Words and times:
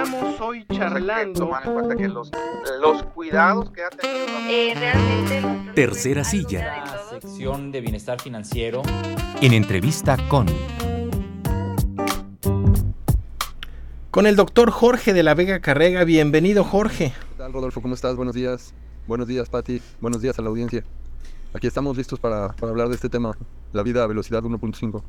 Estamos 0.00 0.40
hoy 0.40 0.64
charlando. 0.72 1.40
Tomar 1.40 1.66
en 1.66 1.72
cuenta 1.72 1.96
que 1.96 2.06
los, 2.06 2.30
los 2.80 3.02
cuidados 3.02 3.72
que 3.72 3.82
ha 3.82 3.90
tenido. 3.90 4.26
Eh, 4.48 4.72
realmente. 4.76 5.72
Tercera 5.74 6.22
silla. 6.22 6.84
La 6.86 7.08
sección 7.10 7.72
de 7.72 7.80
bienestar 7.80 8.20
financiero. 8.20 8.82
En 9.40 9.52
entrevista 9.52 10.16
con. 10.28 10.46
Con 14.12 14.26
el 14.26 14.36
doctor 14.36 14.70
Jorge 14.70 15.12
de 15.12 15.24
la 15.24 15.34
Vega 15.34 15.58
Carrega. 15.58 16.04
Bienvenido, 16.04 16.62
Jorge. 16.62 17.12
¿Qué 17.30 17.34
tal, 17.36 17.52
Rodolfo? 17.52 17.82
¿Cómo 17.82 17.94
estás? 17.94 18.14
Buenos 18.14 18.36
días. 18.36 18.74
Buenos 19.08 19.26
días, 19.26 19.48
Patti. 19.48 19.82
Buenos 20.00 20.22
días 20.22 20.38
a 20.38 20.42
la 20.42 20.48
audiencia. 20.48 20.84
Aquí 21.52 21.66
estamos 21.66 21.96
listos 21.96 22.20
para, 22.20 22.52
para 22.52 22.70
hablar 22.70 22.88
de 22.88 22.94
este 22.94 23.08
tema, 23.08 23.36
la 23.72 23.82
vida 23.82 24.04
a 24.04 24.06
velocidad 24.06 24.44
1.5. 24.44 25.02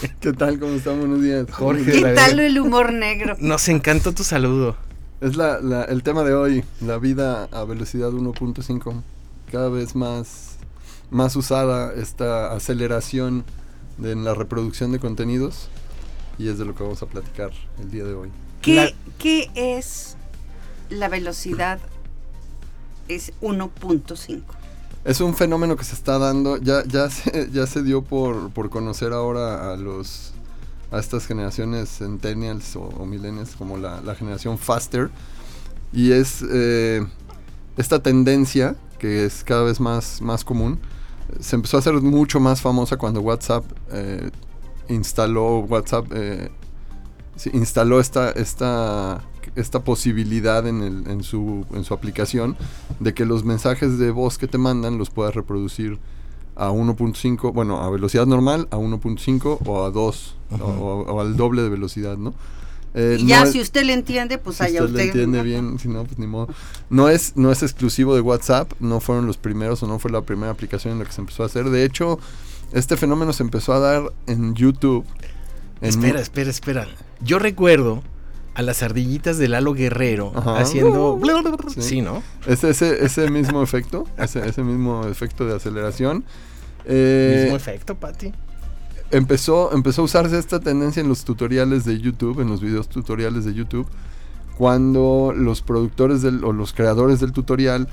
¿Qué 0.20 0.32
tal? 0.32 0.58
¿Cómo 0.58 0.74
están? 0.74 0.98
Buenos 0.98 1.22
días. 1.22 1.46
Jorge 1.50 1.82
de 1.84 1.92
¿Qué 1.92 2.00
la 2.00 2.14
tal 2.14 2.40
el 2.40 2.58
humor 2.58 2.92
negro? 2.92 3.36
Nos 3.40 3.68
encantó 3.68 4.12
tu 4.12 4.24
saludo. 4.24 4.76
Es 5.20 5.36
la, 5.36 5.60
la- 5.60 5.84
el 5.84 6.02
tema 6.02 6.22
de 6.24 6.34
hoy, 6.34 6.64
la 6.80 6.98
vida 6.98 7.44
a 7.52 7.64
velocidad 7.64 8.10
1.5. 8.10 9.02
Cada 9.50 9.68
vez 9.68 9.94
más, 9.94 10.56
más 11.10 11.36
usada 11.36 11.94
esta 11.94 12.52
aceleración 12.52 13.44
de, 13.98 14.12
en 14.12 14.24
la 14.24 14.34
reproducción 14.34 14.92
de 14.92 14.98
contenidos 14.98 15.68
y 16.38 16.48
es 16.48 16.58
de 16.58 16.66
lo 16.66 16.74
que 16.74 16.82
vamos 16.82 17.02
a 17.02 17.06
platicar 17.06 17.50
el 17.80 17.90
día 17.90 18.04
de 18.04 18.14
hoy. 18.14 18.30
¿Qué, 18.60 18.74
La- 18.76 18.92
qué 19.18 19.50
es 19.54 20.16
la 20.90 21.08
velocidad? 21.08 21.78
Es 23.08 23.32
1.5. 23.40 24.42
Es 25.06 25.20
un 25.20 25.36
fenómeno 25.36 25.76
que 25.76 25.84
se 25.84 25.94
está 25.94 26.18
dando, 26.18 26.56
ya, 26.56 26.82
ya, 26.84 27.08
se, 27.10 27.48
ya 27.52 27.66
se 27.66 27.82
dio 27.82 28.02
por, 28.02 28.50
por 28.50 28.70
conocer 28.70 29.12
ahora 29.12 29.72
a 29.72 29.76
los 29.76 30.32
a 30.90 30.98
estas 30.98 31.26
generaciones 31.26 31.88
centennials 31.98 32.76
o, 32.76 32.82
o 32.82 33.06
millennials 33.06 33.56
como 33.56 33.76
la, 33.76 34.00
la 34.00 34.14
generación 34.16 34.58
faster. 34.58 35.10
Y 35.92 36.12
es 36.12 36.44
eh, 36.50 37.06
esta 37.76 38.02
tendencia 38.02 38.76
que 38.98 39.24
es 39.24 39.44
cada 39.44 39.62
vez 39.62 39.78
más, 39.80 40.20
más 40.20 40.44
común. 40.44 40.80
Se 41.40 41.54
empezó 41.54 41.76
a 41.76 41.80
hacer 41.80 41.94
mucho 41.94 42.40
más 42.40 42.60
famosa 42.60 42.96
cuando 42.96 43.20
WhatsApp 43.20 43.64
eh, 43.92 44.30
instaló 44.88 45.60
WhatsApp 45.60 46.06
eh, 46.12 46.50
instaló 47.52 48.00
esta, 48.00 48.30
esta, 48.30 49.22
esta 49.54 49.84
posibilidad 49.84 50.66
en, 50.66 50.82
el- 50.82 51.08
en 51.10 51.22
su, 51.22 51.64
en 51.74 51.84
su 51.84 51.94
aplicación 51.94 52.56
de 53.00 53.14
que 53.14 53.24
los 53.24 53.44
mensajes 53.44 53.98
de 53.98 54.10
voz 54.10 54.38
que 54.38 54.48
te 54.48 54.58
mandan 54.58 54.98
los 54.98 55.10
puedas 55.10 55.34
reproducir 55.34 55.98
a 56.56 56.70
1.5, 56.70 57.52
bueno, 57.52 57.82
a 57.82 57.90
velocidad 57.90 58.26
normal, 58.26 58.66
a 58.70 58.76
1.5 58.78 59.58
o 59.66 59.84
a 59.84 59.90
2, 59.90 60.34
o, 60.60 60.64
o- 60.64 61.20
al 61.20 61.36
doble 61.36 61.62
de 61.62 61.68
velocidad, 61.68 62.16
¿no? 62.16 62.34
Eh, 62.94 63.18
Y 63.20 63.26
ya, 63.26 63.44
no 63.44 63.50
si 63.50 63.60
usted 63.60 63.84
le 63.84 63.92
entiende, 63.92 64.38
pues 64.38 64.56
si 64.56 64.62
allá 64.64 64.80
usted 64.82 64.84
usted. 64.94 64.96
le 64.96 65.04
entiende 65.04 65.42
bien, 65.42 65.78
si 65.78 65.86
no, 65.88 66.04
pues 66.04 66.18
ni 66.18 66.26
modo. 66.26 66.48
No 66.88 67.10
es, 67.10 67.36
no 67.36 67.52
es 67.52 67.62
exclusivo 67.62 68.14
de 68.14 68.22
WhatsApp, 68.22 68.72
no 68.80 69.00
fueron 69.00 69.26
los 69.26 69.36
primeros 69.36 69.82
o 69.82 69.86
no 69.86 69.98
fue 69.98 70.10
la 70.10 70.22
primera 70.22 70.50
aplicación 70.50 70.94
en 70.94 71.00
la 71.00 71.04
que 71.04 71.12
se 71.12 71.20
empezó 71.20 71.42
a 71.42 71.46
hacer. 71.46 71.68
De 71.68 71.84
hecho, 71.84 72.18
este 72.72 72.96
fenómeno 72.96 73.34
se 73.34 73.42
empezó 73.42 73.74
a 73.74 73.80
dar 73.80 74.12
en 74.26 74.54
YouTube. 74.54 75.04
en 75.82 75.90
Espera, 75.90 76.20
espera, 76.22 76.48
espera. 76.48 76.88
Yo 77.22 77.38
recuerdo 77.38 78.02
a 78.56 78.62
las 78.62 78.82
ardillitas 78.82 79.38
de 79.38 79.48
Lalo 79.48 79.74
Guerrero 79.74 80.32
Ajá. 80.34 80.58
haciendo. 80.58 81.20
Sí. 81.74 81.82
Sí, 81.82 82.00
¿no? 82.02 82.22
Es 82.46 82.64
ese, 82.64 83.04
ese 83.04 83.30
mismo 83.30 83.62
efecto, 83.62 84.04
ese, 84.18 84.48
ese 84.48 84.62
mismo 84.64 85.06
efecto 85.06 85.44
de 85.46 85.54
aceleración. 85.54 86.24
Eh, 86.86 87.40
Mismo 87.44 87.56
efecto, 87.56 87.94
Pati. 87.96 88.32
empezó, 89.10 89.72
empezó 89.72 90.02
a 90.02 90.04
usarse 90.06 90.38
esta 90.38 90.58
tendencia 90.60 91.00
en 91.00 91.08
los 91.08 91.24
tutoriales 91.24 91.84
de 91.84 92.00
YouTube, 92.00 92.40
en 92.40 92.48
los 92.48 92.60
videos 92.60 92.88
tutoriales 92.88 93.44
de 93.44 93.54
YouTube, 93.54 93.86
cuando 94.56 95.32
los 95.36 95.60
productores 95.62 96.22
del, 96.22 96.42
o 96.44 96.52
los 96.52 96.72
creadores 96.72 97.20
del 97.20 97.32
tutorial 97.32 97.88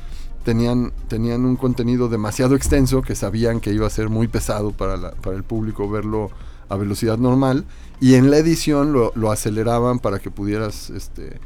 tenían, 0.45 0.93
tenían 1.07 1.43
un 1.45 1.55
contenido 1.57 2.07
demasiado 2.07 2.55
extenso 2.55 3.01
que 3.01 3.15
sabían 3.15 3.59
que 3.59 3.73
iba 3.73 3.87
a 3.87 3.89
ser 3.89 4.09
muy 4.09 4.27
pesado 4.27 4.71
para, 4.71 4.95
la- 4.97 5.11
para 5.11 5.35
el 5.35 5.43
público 5.43 5.89
verlo 5.89 6.29
a 6.73 6.77
velocidad 6.77 7.17
normal 7.17 7.65
y 8.01 8.15
en 8.15 8.29
la 8.31 8.37
edición 8.37 8.91
lo, 8.93 9.11
lo 9.15 9.31
aceleraban 9.31 9.99
para 9.99 10.19
que 10.19 10.29
pudieras 10.31 10.89
este 10.89 11.39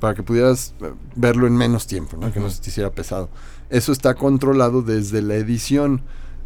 para 0.00 0.14
que 0.14 0.22
pudieras 0.24 0.74
eh, 0.80 0.92
verlo 1.14 1.46
en 1.46 1.56
menos 1.56 1.86
tiempo, 1.86 2.16
¿no? 2.16 2.32
que 2.32 2.40
no 2.40 2.50
se 2.50 2.60
te 2.60 2.70
hiciera 2.70 2.90
pesado. 2.90 3.28
Eso 3.70 3.92
está 3.92 4.14
controlado 4.14 4.82
desde 4.82 5.22
la 5.22 5.36
edición. 5.36 6.02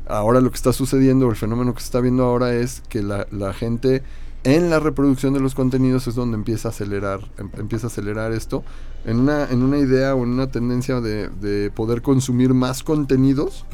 Ahora 0.07 0.41
lo 0.43 0.51
que 0.51 0.57
está 0.57 0.73
sucediendo, 0.75 1.29
el 1.31 1.37
fenómeno 1.37 1.73
que 1.75 1.81
se 1.81 1.87
está 1.87 2.01
viendo 2.01 2.23
ahora 2.25 2.55
es 2.55 2.83
que 2.91 3.03
la, 3.03 3.27
la 3.31 3.55
gente 3.55 4.03
en 4.45 4.69
la 4.71 4.79
reproducción 4.79 5.33
de 5.33 5.41
los 5.41 5.55
contenidos 5.55 6.07
es 6.07 6.15
donde 6.15 6.37
empieza 6.37 6.69
a 6.69 6.71
acelerar, 6.71 7.21
em- 7.39 7.51
empieza 7.59 7.87
a 7.87 7.89
acelerar 7.89 8.31
esto 8.33 8.63
en 9.07 9.19
una, 9.21 9.47
en 9.51 9.63
una 9.63 9.79
idea 9.79 10.15
o 10.15 10.23
en 10.23 10.31
una 10.31 10.49
tendencia 10.49 11.01
de, 11.01 11.29
de 11.31 11.71
poder 11.71 12.03
consumir 12.03 12.53
más 12.55 12.83
contenidos 12.85 13.65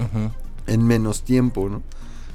en 0.69 0.87
menos 0.87 1.25
tiempo, 1.25 1.69
¿no? 1.69 1.83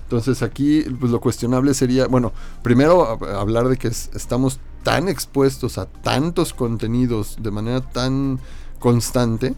Entonces 0.07 0.41
aquí 0.41 0.83
pues, 0.99 1.11
lo 1.11 1.19
cuestionable 1.19 1.73
sería, 1.73 2.07
bueno, 2.07 2.31
primero 2.63 3.03
a- 3.25 3.41
hablar 3.41 3.67
de 3.67 3.75
que 3.75 3.89
es- 3.89 4.09
estamos 4.15 4.57
tan 4.83 5.09
expuestos 5.09 5.77
a 5.77 5.85
tantos 5.85 6.53
contenidos 6.53 7.35
de 7.41 7.51
manera 7.51 7.81
tan 7.81 8.39
constante 8.79 9.53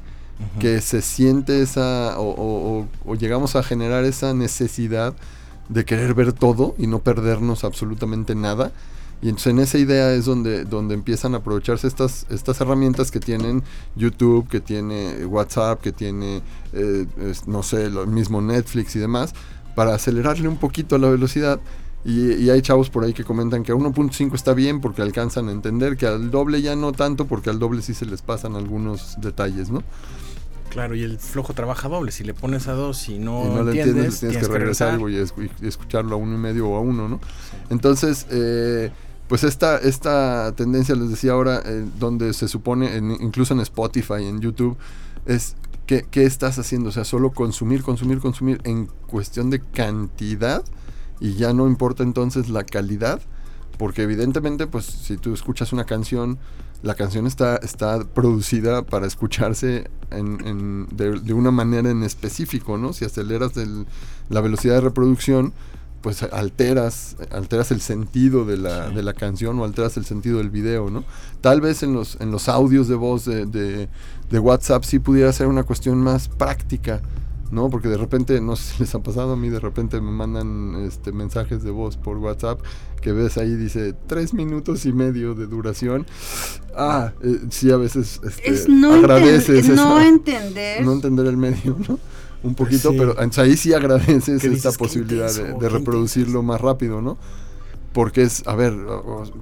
que 0.59 0.79
se 0.81 1.01
siente 1.01 1.61
esa 1.61 2.17
o, 2.17 2.23
o- 2.29 2.79
o- 2.79 2.87
o 3.11 3.15
llegamos 3.15 3.55
a 3.57 3.61
generar 3.61 4.05
esa 4.05 4.33
necesidad 4.33 5.13
de 5.67 5.83
querer 5.85 6.13
ver 6.15 6.31
todo 6.33 6.73
y 6.79 6.87
no 6.87 6.99
perdernos 6.99 7.63
absolutamente 7.63 8.33
nada. 8.35 8.71
Y 9.21 9.27
entonces 9.27 9.51
en 9.51 9.59
esa 9.59 9.77
idea 9.77 10.13
es 10.13 10.23
donde, 10.23 10.63
donde 10.63 10.93
empiezan 10.95 11.33
a 11.35 11.39
aprovecharse 11.39 11.87
estas, 11.87 12.25
estas 12.29 12.61
herramientas 12.61 13.11
que 13.11 13.19
tienen 13.19 13.63
YouTube, 13.97 14.47
que 14.47 14.61
tiene 14.61 15.25
WhatsApp, 15.25 15.81
que 15.81 15.91
tiene, 15.91 16.41
eh, 16.71 17.05
es- 17.19 17.45
no 17.45 17.61
sé, 17.61 17.89
lo 17.89 18.07
mismo 18.07 18.39
Netflix 18.41 18.95
y 18.95 18.99
demás, 18.99 19.33
para 19.75 19.93
acelerarle 19.95 20.47
un 20.47 20.57
poquito 20.57 20.95
a 20.95 20.99
la 20.99 21.09
velocidad. 21.09 21.59
Y, 22.05 22.33
y 22.35 22.49
hay 22.49 22.61
chavos 22.61 22.89
por 22.89 23.03
ahí 23.03 23.13
que 23.13 23.25
comentan 23.25 23.61
que 23.63 23.73
a 23.73 23.75
1.5 23.75 24.33
está 24.33 24.53
bien 24.53 24.79
porque 24.79 25.01
alcanzan 25.01 25.49
a 25.49 25.51
entender, 25.51 25.97
que 25.97 26.07
al 26.07 26.31
doble 26.31 26.61
ya 26.61 26.75
no 26.75 26.93
tanto 26.93 27.25
porque 27.25 27.49
al 27.49 27.59
doble 27.59 27.81
sí 27.81 27.93
se 27.93 28.05
les 28.05 28.21
pasan 28.21 28.55
algunos 28.55 29.17
detalles, 29.19 29.69
¿no? 29.69 29.83
Claro, 30.69 30.95
y 30.95 31.03
el 31.03 31.17
flojo 31.19 31.53
trabaja 31.53 31.89
doble. 31.89 32.11
Si 32.11 32.23
le 32.23 32.33
pones 32.33 32.67
a 32.67 32.73
dos 32.73 33.09
y 33.09 33.17
no, 33.19 33.43
y 33.43 33.49
no 33.49 33.63
le 33.63 33.71
entiendes, 33.71 33.85
entiendes, 33.87 34.19
tienes, 34.19 34.37
que 34.37 34.47
regresar 34.47 34.99
y, 34.99 35.03
escu- 35.15 35.49
y 35.61 35.67
escucharlo 35.67 36.13
a 36.15 36.17
uno 36.17 36.35
y 36.35 36.37
medio 36.37 36.69
o 36.69 36.77
a 36.77 36.79
uno, 36.79 37.09
¿no? 37.09 37.19
Entonces, 37.69 38.27
eh, 38.29 38.91
pues 39.27 39.43
esta, 39.43 39.77
esta 39.79 40.53
tendencia, 40.55 40.95
les 40.95 41.09
decía 41.09 41.31
ahora, 41.33 41.61
eh, 41.65 41.85
donde 41.99 42.33
se 42.33 42.47
supone, 42.47 42.95
en- 42.95 43.11
incluso 43.19 43.53
en 43.53 43.59
Spotify, 43.61 44.23
en 44.25 44.39
YouTube, 44.39 44.77
es 45.25 45.55
¿qué, 45.89 46.05
qué 46.11 46.23
estás 46.25 46.59
haciendo? 46.59 46.89
O 46.89 46.91
sea, 46.91 47.03
solo 47.03 47.31
consumir, 47.31 47.81
consumir, 47.81 48.19
consumir 48.19 48.61
en 48.63 48.85
cuestión 49.07 49.49
de 49.49 49.59
cantidad 49.59 50.63
y 51.19 51.33
ya 51.33 51.51
no 51.51 51.65
importa 51.67 52.03
entonces 52.03 52.47
la 52.47 52.63
calidad, 52.63 53.19
porque 53.79 54.03
evidentemente, 54.03 54.67
pues 54.67 54.85
si 54.85 55.17
tú 55.17 55.33
escuchas 55.33 55.73
una 55.73 55.85
canción, 55.85 56.37
la 56.83 56.93
canción 56.93 57.25
está, 57.25 57.55
está 57.55 58.03
producida 58.03 58.83
para 58.83 59.07
escucharse 59.07 59.89
en, 60.11 60.37
en- 60.45 60.87
de, 60.95 61.33
una 61.33 61.49
manera 61.49 61.89
en 61.89 62.03
específico, 62.03 62.77
¿no? 62.77 62.93
Si 62.93 63.03
aceleras 63.03 63.57
el- 63.57 63.87
la 64.29 64.41
velocidad 64.41 64.75
de 64.75 64.81
reproducción, 64.81 65.53
pues 66.01 66.23
alteras, 66.23 67.17
alteras 67.31 67.71
el 67.71 67.81
sentido 67.81 68.45
de 68.45 68.57
la, 68.57 68.89
Sí. 68.89 68.95
de 68.95 69.03
la 69.03 69.13
canción 69.13 69.59
o 69.59 69.65
alteras 69.65 69.97
el 69.97 70.05
sentido 70.05 70.37
del 70.37 70.49
video, 70.49 70.89
¿no? 70.89 71.03
Tal 71.41 71.61
vez 71.61 71.83
en 71.83 71.93
los, 71.93 72.17
en 72.21 72.31
los 72.31 72.47
audios 72.49 72.87
de 72.87 72.95
voz 72.95 73.25
de, 73.25 73.45
de- 73.45 73.89
de 74.29 74.39
WhatsApp 74.39 74.83
sí 74.83 74.99
pudiera 74.99 75.31
ser 75.33 75.47
una 75.47 75.63
cuestión 75.63 75.97
más 75.99 76.27
práctica, 76.27 77.01
¿no? 77.51 77.69
Porque 77.69 77.87
de 77.87 77.97
repente, 77.97 78.39
no 78.41 78.55
sé 78.55 78.73
si 78.73 78.79
les 78.83 78.93
ha 78.95 78.99
pasado 78.99 79.33
a 79.33 79.35
mí, 79.35 79.49
de 79.49 79.59
repente 79.59 79.99
me 79.99 80.11
mandan 80.11 80.75
este, 80.85 81.11
mensajes 81.11 81.63
de 81.63 81.71
voz 81.71 81.97
por 81.97 82.17
WhatsApp 82.17 82.59
que 83.01 83.11
ves 83.11 83.37
ahí, 83.37 83.55
dice, 83.55 83.93
tres 84.07 84.33
minutos 84.33 84.85
y 84.85 84.93
medio 84.93 85.33
de 85.33 85.47
duración. 85.47 86.05
Ah, 86.75 87.13
eh, 87.23 87.39
sí, 87.49 87.71
a 87.71 87.77
veces 87.77 88.19
este, 88.23 88.49
Es 88.51 88.69
no, 88.69 88.93
agradeces 88.93 89.67
enten- 89.67 89.75
no 89.75 89.99
entender. 90.01 90.85
no 90.85 90.93
entender 90.93 91.25
el 91.27 91.37
medio, 91.37 91.75
¿no? 91.87 91.97
Un 92.43 92.55
poquito, 92.55 92.91
Sí. 92.91 92.97
pero 92.97 93.11
entonces 93.11 93.39
ahí 93.39 93.57
sí 93.57 93.73
agradeces 93.73 94.27
esta 94.43 94.47
dices, 94.49 94.71
"Qué 94.71 94.77
posibilidad 94.77 95.25
de- 95.33 95.41
intenso, 95.41 95.59
de, 95.59 95.69
reproducirlo 95.69 96.41
más 96.43 96.61
rápido, 96.61 97.01
¿no? 97.01 97.17
Porque 97.91 98.21
es, 98.21 98.47
a 98.47 98.55
ver, 98.55 98.73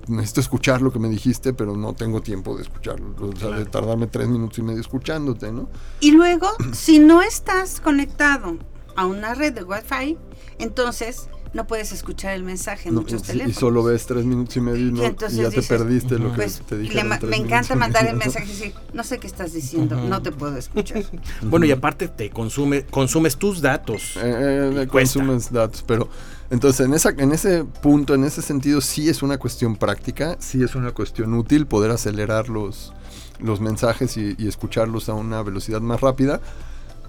necesito 0.07 0.39
escuchar 0.39 0.81
lo 0.81 0.91
que 0.91 0.99
me 0.99 1.09
dijiste, 1.09 1.53
pero 1.53 1.75
no 1.75 1.93
tengo 1.93 2.21
tiempo 2.21 2.55
de 2.55 2.63
escucharlo. 2.63 3.13
O 3.19 3.35
sea, 3.35 3.49
de 3.49 3.65
tardarme 3.65 4.07
tres 4.07 4.29
minutos 4.29 4.57
y 4.57 4.61
medio 4.61 4.79
escuchándote, 4.79 5.51
¿no? 5.51 5.69
Y 5.99 6.11
luego, 6.11 6.47
si 6.71 6.97
no 6.99 7.21
estás 7.21 7.79
conectado 7.81 8.57
a 8.95 9.05
una 9.05 9.35
red 9.35 9.53
de 9.53 9.63
Wi-Fi, 9.63 10.17
entonces 10.59 11.29
no 11.53 11.65
puedes 11.67 11.91
escuchar 11.91 12.33
el 12.33 12.43
mensaje 12.43 12.89
en 12.89 12.95
No, 12.95 13.01
muchos 13.01 13.21
y- 13.23 13.25
teléfonos. 13.27 13.57
y 13.57 13.59
solo 13.59 13.83
ves 13.83 14.05
tres 14.05 14.25
minutos 14.25 14.55
y 14.57 14.61
medio 14.61 14.87
y, 14.87 14.91
no- 14.91 15.03
y 15.03 15.05
entonces 15.05 15.39
ya 15.39 15.49
te 15.49 15.61
perdiste 15.61 16.19
lo 16.19 16.29
que 16.31 16.35
Pues 16.35 16.61
te 16.61 16.75
tres 16.77 17.05
me 17.23 17.35
encanta 17.37 17.75
mandar 17.75 18.05
el 18.07 18.15
mensaje 18.17 18.45
y 18.45 18.49
decir, 18.49 18.73
no 18.93 19.03
sé 19.03 19.17
qué 19.19 19.27
estás 19.27 19.53
diciendo, 19.53 19.95
no 20.01 20.21
te 20.21 20.31
puedo 20.31 20.57
escuchar. 20.57 21.03
Bueno, 21.41 21.65
y 21.65 21.71
aparte 21.71 22.07
te 22.07 22.29
consume, 22.29 22.85
consumes 22.85 23.37
tus 23.37 23.61
datos. 23.61 24.17
Eh, 24.17 24.81
eh, 24.83 24.87
consumes 24.87 25.51
datos, 25.51 25.83
pero 25.87 26.09
Entonces, 26.49 26.85
en, 26.85 26.93
esa, 26.93 27.09
en 27.09 27.33
ese 27.33 27.65
punto, 27.65 28.15
en 28.15 28.23
ese 28.23 28.41
sentido, 28.41 28.79
sí 28.79 29.09
es 29.09 29.21
una 29.21 29.37
cuestión 29.37 29.75
práctica, 29.75 30.37
sí 30.39 30.63
es 30.63 30.75
una 30.75 30.91
cuestión 30.93 31.33
útil 31.33 31.65
poder 31.67 31.91
acelerar 31.91 32.47
los, 32.47 32.93
los 33.39 33.59
mensajes 33.59 34.15
y, 34.15 34.33
y 34.37 34.47
escucharlos 34.47 35.09
a 35.09 35.13
una 35.13 35.41
velocidad 35.43 35.81
más 35.81 35.99
rápida. 35.99 36.39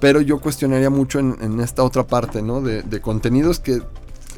Pero 0.00 0.20
yo 0.20 0.38
cuestionaría 0.40 0.90
mucho 0.90 1.20
en, 1.20 1.36
en 1.40 1.60
esta 1.60 1.84
otra 1.84 2.04
parte, 2.06 2.42
¿no? 2.42 2.60
De, 2.60 2.82
de 2.82 3.00
contenidos 3.00 3.60
que 3.60 3.80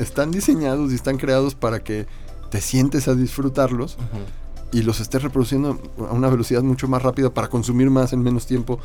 están 0.01 0.31
diseñados 0.31 0.91
y 0.93 0.95
están 0.97 1.17
creados 1.19 1.55
para 1.55 1.83
que 1.85 2.07
te 2.51 2.61
sientes 2.61 3.07
a 3.09 3.15
disfrutarlos 3.15 3.97
y 4.73 4.83
los 4.83 5.01
estés 5.01 5.23
reproduciendo 5.23 5.81
a 5.99 6.13
una 6.13 6.29
velocidad 6.29 6.63
mucho 6.63 6.89
más 6.89 7.03
rápida 7.03 7.31
para 7.33 7.49
consumir 7.49 7.91
más 7.91 8.13
en 8.13 8.23
menos 8.23 8.47
tiempo. 8.47 8.79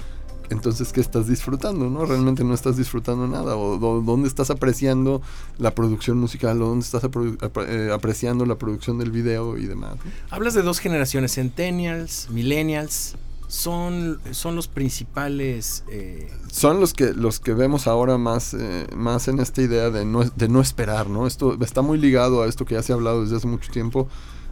Entonces, 0.52 0.94
¿qué 0.94 1.02
estás 1.02 1.28
disfrutando? 1.28 1.90
¿no? 1.90 2.06
Realmente 2.06 2.44
no 2.44 2.54
estás 2.54 2.78
disfrutando 2.78 3.26
nada. 3.28 3.56
O 3.56 3.78
dónde 4.04 4.28
estás 4.28 4.52
apreciando 4.52 5.24
la 5.58 5.74
producción 5.74 6.20
musical, 6.20 6.62
o 6.62 6.68
dónde 6.68 6.86
estás 6.86 7.04
apre- 7.04 7.36
eh, 7.68 7.92
apreciando 7.92 8.46
la 8.46 8.56
producción 8.56 9.00
del 9.00 9.10
video 9.10 9.58
y 9.58 9.66
demás. 9.66 9.96
¿no? 9.96 10.12
Hablas 10.30 10.54
de 10.54 10.62
dos 10.62 10.78
generaciones, 10.78 11.34
Centennials, 11.34 12.30
Millennials. 12.30 13.16
Son, 13.48 14.20
son 14.32 14.56
los 14.56 14.68
principales. 14.68 15.84
eh, 15.90 16.30
Son 16.52 16.80
los 16.80 16.94
que, 16.94 17.14
los 17.14 17.40
que 17.40 17.54
vemos 17.54 17.88
ahora 17.88 18.18
más, 18.18 18.54
eh, 18.54 18.88
más 18.96 19.28
en 19.28 19.40
esta 19.40 19.62
idea 19.62 19.90
de 19.90 20.04
no, 20.06 20.24
de 20.24 20.48
no 20.50 20.62
esperar, 20.62 21.10
¿no? 21.10 21.28
Esto 21.28 21.58
está 21.64 21.82
muy 21.82 21.98
ligado 21.98 22.42
a 22.42 22.48
esto 22.48 22.66
que 22.66 22.76
ya 22.76 22.84
se 22.84 22.92
ha 22.92 22.96
hablado 22.96 23.22
desde 23.22 23.38
hace 23.38 23.48
mucho 23.48 23.72
tiempo, 23.72 24.08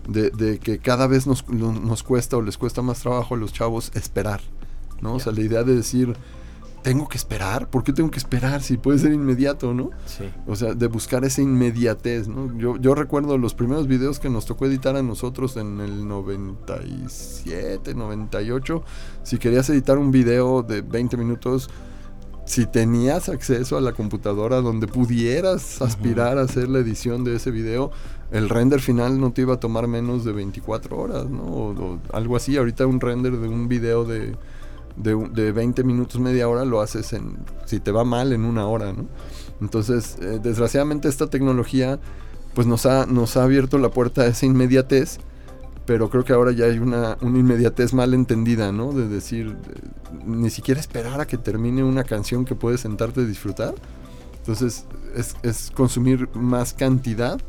de, 0.08 0.30
de 0.30 0.60
que 0.60 0.80
cada 0.80 1.08
vez 1.08 1.26
nos, 1.28 1.48
nos 1.50 2.04
cuesta 2.04 2.38
o 2.38 2.42
les 2.42 2.58
cuesta 2.58 2.82
más 2.82 3.00
trabajo 3.00 3.36
a 3.36 3.38
los 3.38 3.52
chavos 3.54 3.92
esperar, 3.96 4.42
¿no? 5.02 5.16
O 5.16 5.20
sea, 5.20 5.32
la 5.32 5.42
idea 5.42 5.64
de 5.64 5.76
decir, 5.76 6.16
tengo 6.84 7.08
que 7.08 7.18
esperar, 7.18 7.70
¿por 7.70 7.84
qué 7.84 7.94
tengo 7.94 8.12
que 8.12 8.20
esperar 8.20 8.62
si 8.62 8.78
puede 8.78 9.00
ser 9.00 9.14
inmediato, 9.14 9.74
¿no? 9.74 9.90
sí. 10.06 10.26
O 10.46 10.56
sea, 10.56 10.74
de 10.74 10.88
buscar 10.88 11.24
esa 11.24 11.42
inmediatez, 11.42 12.28
¿no? 12.28 12.56
Yo, 12.58 12.78
yo 12.78 12.94
recuerdo 12.94 13.38
los 13.38 13.54
primeros 13.56 13.88
videos 13.88 14.20
que 14.20 14.30
nos 14.30 14.46
tocó 14.46 14.66
editar 14.66 14.96
a 14.98 15.02
nosotros 15.02 15.56
en 15.56 15.80
el 15.80 16.08
97, 16.08 17.96
98. 17.96 18.84
Si 19.24 19.38
querías 19.38 19.70
editar 19.70 19.98
un 19.98 20.12
video 20.12 20.62
de 20.62 20.82
20 20.82 21.16
minutos, 21.16 21.70
si 22.46 22.66
tenías 22.66 23.30
acceso 23.30 23.78
a 23.78 23.82
la 23.82 23.94
computadora 23.94 24.60
donde 24.60 24.88
pudieras 24.88 25.82
aspirar 25.82 26.38
a 26.38 26.42
hacer 26.42 26.68
la 26.68 26.80
edición 26.80 27.24
de 27.24 27.38
ese 27.38 27.50
video, 27.52 27.92
el 28.32 28.50
render 28.50 28.82
final 28.82 29.22
no 29.22 29.32
te 29.32 29.44
iba 29.44 29.54
a 29.54 29.60
tomar 29.60 29.88
menos 29.88 30.26
de 30.26 30.34
24 30.34 30.98
horas, 30.98 31.30
¿no? 31.30 31.44
O, 31.44 31.70
o 31.72 32.00
algo 32.12 32.36
así. 32.36 32.58
Ahorita 32.58 32.86
un 32.86 33.00
render 33.00 33.38
de 33.38 33.48
un 33.48 33.70
video 33.70 34.04
de, 34.04 34.36
de, 34.96 35.16
de 35.32 35.52
20 35.52 35.84
minutos, 35.84 36.20
media 36.20 36.48
hora, 36.48 36.66
lo 36.66 36.82
haces 36.82 37.14
en, 37.14 37.38
si 37.66 37.80
te 37.80 37.92
va 37.92 38.04
mal, 38.04 38.34
en 38.34 38.46
una 38.46 38.68
hora, 38.68 38.94
¿no? 38.94 39.08
Entonces, 39.62 40.18
eh, 40.22 40.40
desgraciadamente 40.42 41.08
esta 41.08 41.28
tecnología 41.30 42.00
pues 42.54 42.68
nos 42.68 42.86
ha, 42.86 43.06
nos 43.06 43.36
ha 43.38 43.44
abierto 43.44 43.78
la 43.78 43.90
puerta 43.90 44.22
a 44.22 44.28
esa 44.28 44.46
inmediatez, 44.46 45.20
pero 45.86 46.10
creo 46.10 46.24
que 46.24 46.34
ahora 46.34 46.52
ya 46.52 46.66
hay 46.66 46.80
una, 46.80 47.18
una 47.22 47.40
inmediatez 47.40 47.94
mal 47.94 48.14
entendida, 48.14 48.72
¿no? 48.72 48.94
De 48.94 49.08
decir, 49.08 49.58
eh, 49.70 50.20
ni 50.26 50.50
siquiera 50.50 50.80
esperar 50.80 51.20
a 51.20 51.28
que 51.28 51.38
termine 51.38 51.84
una 51.84 52.04
canción 52.04 52.46
que 52.46 52.56
puedes 52.56 52.82
sentarte 52.82 53.22
a 53.22 53.26
disfrutar. 53.26 53.74
Entonces, 54.38 54.86
es, 55.16 55.36
es 55.42 55.72
consumir 55.72 56.30
más 56.36 56.74
cantidad 56.74 57.40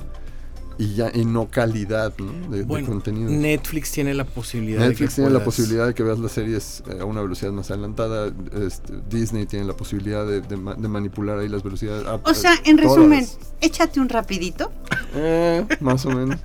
y 0.79 0.95
ya 0.95 1.11
y 1.15 1.25
no 1.25 1.49
calidad 1.51 2.13
¿no? 2.19 2.51
de, 2.57 2.67
contenido. 2.85 3.31
Netflix 3.31 3.93
tiene 3.93 4.13
la 4.15 4.25
posibilidad 4.25 4.79
de 4.81 4.85
que 4.87 4.91
Netflix 4.91 5.15
tiene 5.15 5.31
la 5.31 5.45
posibilidad 5.45 5.87
de 5.87 5.95
que 5.95 6.03
veas 6.03 6.19
las 6.19 6.33
series 6.33 6.83
eh, 6.91 6.99
a 7.01 7.05
una 7.05 7.21
velocidad 7.23 7.53
más 7.53 7.71
adelantada. 7.71 8.33
este, 8.67 8.93
Disney 9.09 9.47
tiene 9.47 9.67
la 9.67 9.77
posibilidad 9.77 10.27
de, 10.27 10.41
de 10.41 10.57
ma- 10.57 10.75
de 10.75 10.89
manipular 10.89 11.39
ahí 11.39 11.49
las 11.49 11.63
velocidades. 11.63 12.05
ah, 12.09 12.19
O 12.25 12.35
sea, 12.35 12.55
eh, 12.55 12.61
en 12.65 12.77
todas. 12.77 12.97
resumen, 12.97 13.27
échate 13.61 14.01
un 14.01 14.09
rapidito. 14.09 14.73
Eh, 15.15 15.65
más 15.81 16.05
o 16.07 16.11
menos. 16.11 16.41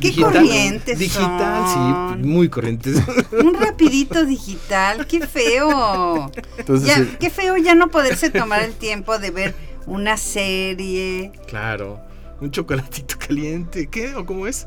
Qué 0.00 0.08
Digital, 0.08 0.32
corrientes 0.32 0.98
Digital, 0.98 1.64
son. 1.66 2.20
sí, 2.22 2.26
muy 2.28 2.48
corrientes. 2.48 2.96
Un 3.32 3.54
rapidito 3.54 4.24
digital, 4.24 5.06
qué 5.06 5.26
feo. 5.26 6.30
Entonces, 6.56 6.88
Ya, 6.88 6.96
sí, 6.96 7.16
qué 7.20 7.30
feo 7.30 7.56
ya 7.56 7.74
no 7.74 7.88
poderse 7.90 8.30
tomar 8.30 8.62
el 8.62 8.72
tiempo 8.74 9.18
de 9.18 9.30
ver 9.30 9.54
una 9.86 10.16
serie. 10.16 11.32
claro. 11.48 12.00
Un 12.40 12.50
chocolatito 12.50 13.16
caliente. 13.18 13.86
¿Qué? 13.88 14.14
¿O 14.14 14.24
cómo 14.24 14.46
es? 14.46 14.66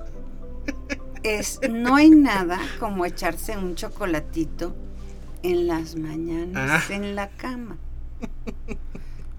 Es, 1.23 1.59
no 1.69 1.95
hay 1.95 2.09
nada 2.09 2.59
como 2.79 3.05
echarse 3.05 3.57
un 3.57 3.75
chocolatito 3.75 4.75
en 5.41 5.67
las 5.67 5.95
mañanas 5.95 6.83
Ah. 6.89 6.93
en 6.93 7.15
la 7.15 7.29
cama. 7.29 7.77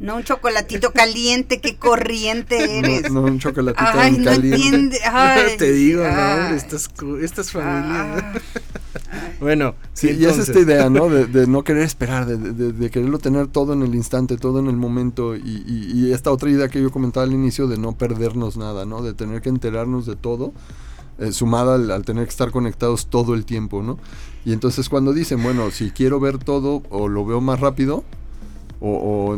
No 0.00 0.16
un 0.16 0.24
chocolatito 0.24 0.92
caliente, 0.92 1.60
qué 1.60 1.76
corriente 1.76 2.78
eres. 2.78 3.10
no, 3.10 3.20
no 3.22 3.26
un 3.28 3.38
chocolatito 3.38 3.84
Ay, 3.86 4.12
no 4.18 4.24
caliente. 4.24 4.56
entiende. 4.56 4.98
Ay, 5.04 5.56
Te 5.56 5.72
digo, 5.72 6.02
¿no? 6.02 6.08
ay, 6.10 6.40
hombre, 6.40 6.56
Estas, 6.56 6.90
estas 7.22 7.52
familias. 7.52 8.24
ay. 8.34 8.40
Bueno, 9.44 9.74
Sí, 9.92 10.08
y 10.18 10.24
es 10.24 10.38
esta 10.38 10.58
idea, 10.60 10.88
¿no? 10.90 11.08
De, 11.10 11.26
de 11.26 11.46
no 11.46 11.62
querer 11.64 11.82
esperar, 11.82 12.24
de, 12.26 12.36
de- 12.38 12.72
de 12.72 12.90
quererlo 12.90 13.18
tener 13.18 13.46
todo 13.48 13.74
en 13.74 13.82
el 13.82 13.94
instante, 13.94 14.36
todo 14.38 14.58
en 14.58 14.66
el 14.68 14.76
momento. 14.76 15.36
Y, 15.36 15.40
y- 15.66 15.92
y 15.92 16.12
esta 16.12 16.32
otra 16.32 16.48
idea 16.50 16.68
que 16.68 16.80
yo 16.80 16.90
comentaba 16.90 17.24
al 17.24 17.32
inicio 17.32 17.66
de 17.68 17.76
no 17.76 17.92
perdernos 17.92 18.56
nada, 18.56 18.86
¿no? 18.86 19.02
De 19.02 19.12
tener 19.12 19.42
que 19.42 19.50
enterarnos 19.50 20.06
de 20.06 20.16
todo, 20.16 20.52
eh, 21.18 21.30
sumada 21.32 21.74
al, 21.74 21.90
al 21.90 22.04
tener 22.04 22.24
que 22.24 22.30
estar 22.30 22.50
conectados 22.50 23.06
todo 23.08 23.34
el 23.34 23.44
tiempo, 23.44 23.82
¿no? 23.82 23.98
Y 24.46 24.52
entonces 24.54 24.88
cuando 24.88 25.12
dicen, 25.12 25.42
bueno, 25.42 25.70
si 25.70 25.90
quiero 25.90 26.18
ver 26.20 26.38
todo, 26.38 26.82
o 26.90 27.08
lo 27.08 27.24
veo 27.26 27.40
más 27.42 27.60
rápido, 27.60 28.02
o, 28.80 28.90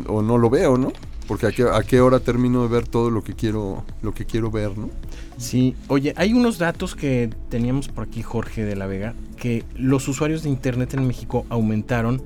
o- 0.06 0.12
o 0.14 0.22
no 0.22 0.38
lo 0.38 0.50
veo, 0.50 0.78
¿no? 0.78 0.92
Porque 1.26 1.46
a 1.46 1.52
qué, 1.52 1.64
a 1.64 1.82
qué 1.82 2.00
hora 2.00 2.20
termino 2.20 2.62
de 2.62 2.68
ver 2.68 2.86
todo 2.86 3.10
lo 3.10 3.22
que 3.24 3.34
quiero, 3.34 3.84
lo 4.02 4.14
que 4.14 4.26
quiero 4.26 4.50
ver, 4.50 4.76
¿no? 4.78 4.90
Sí, 5.38 5.74
oye, 5.88 6.14
hay 6.16 6.32
unos 6.32 6.58
datos 6.58 6.94
que 6.94 7.30
teníamos 7.48 7.88
por 7.88 8.04
aquí, 8.04 8.22
Jorge 8.22 8.64
de 8.64 8.76
la 8.76 8.86
Vega, 8.86 9.14
que 9.36 9.64
los 9.74 10.06
usuarios 10.08 10.42
de 10.42 10.48
Internet 10.48 10.94
en 10.94 11.06
México 11.06 11.44
aumentaron 11.48 12.22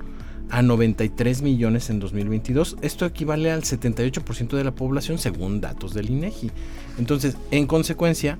a 0.50 0.62
93 0.62 1.42
millones 1.42 1.90
en 1.90 2.00
2022. 2.00 2.76
Esto 2.82 3.06
equivale 3.06 3.50
al 3.50 3.62
78% 3.62 4.56
de 4.56 4.64
la 4.64 4.72
población 4.72 5.18
según 5.18 5.60
datos 5.60 5.94
del 5.94 6.10
INEGI. 6.10 6.50
Entonces, 6.98 7.36
en 7.50 7.66
consecuencia, 7.66 8.38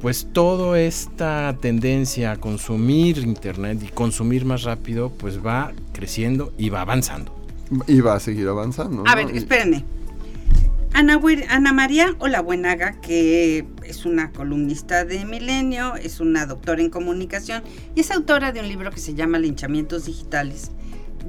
pues 0.00 0.28
toda 0.32 0.80
esta 0.80 1.56
tendencia 1.60 2.32
a 2.32 2.36
consumir 2.36 3.18
Internet 3.18 3.82
y 3.82 3.88
consumir 3.88 4.44
más 4.44 4.64
rápido, 4.64 5.10
pues 5.10 5.44
va 5.44 5.72
creciendo 5.92 6.52
y 6.58 6.70
va 6.70 6.80
avanzando. 6.80 7.41
Y 7.86 8.00
va 8.00 8.14
a 8.14 8.20
seguir 8.20 8.48
avanzando. 8.48 9.02
A 9.06 9.14
¿no? 9.14 9.16
ver, 9.16 9.36
espérenme. 9.36 9.84
Ana, 10.94 11.18
Ana 11.48 11.72
María 11.72 12.14
Olabuenaga, 12.18 13.00
que 13.00 13.66
es 13.84 14.04
una 14.04 14.30
columnista 14.30 15.06
de 15.06 15.24
Milenio, 15.24 15.96
es 15.96 16.20
una 16.20 16.44
doctora 16.44 16.82
en 16.82 16.90
comunicación 16.90 17.62
y 17.94 18.00
es 18.00 18.10
autora 18.10 18.52
de 18.52 18.60
un 18.60 18.68
libro 18.68 18.90
que 18.90 19.00
se 19.00 19.14
llama 19.14 19.38
Linchamientos 19.38 20.04
Digitales, 20.04 20.70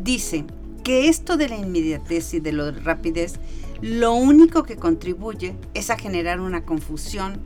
dice 0.04 0.46
que 0.84 1.08
esto 1.08 1.38
de 1.38 1.48
la 1.48 1.56
inmediatez 1.56 2.34
y 2.34 2.42
de 2.42 2.52
la 2.52 2.72
rapidez, 2.72 3.40
lo 3.82 4.14
único 4.14 4.64
que 4.64 4.76
contribuye 4.76 5.56
es 5.74 5.90
a 5.90 5.98
generar 5.98 6.42
una 6.42 6.66
confusión 6.66 7.40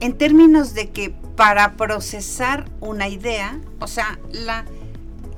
en 0.00 0.16
términos 0.16 0.74
de 0.74 0.90
que 0.90 1.14
para 1.36 1.76
procesar 1.76 2.64
una 2.80 3.08
idea, 3.08 3.60
o 3.78 3.86
sea, 3.86 4.18
la, 4.32 4.64